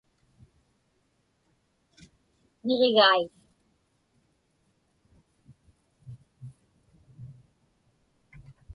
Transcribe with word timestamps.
Niġigai. 2.65 3.21